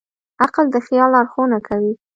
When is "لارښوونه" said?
1.15-1.57